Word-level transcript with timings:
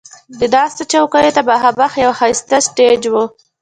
د 0.39 0.41
ناستې 0.53 0.83
چوکیو 0.91 1.35
ته 1.35 1.41
مخامخ 1.49 1.91
یو 2.03 2.11
ښایسته 2.19 2.57
سټیج 2.67 3.01
و. 3.09 3.15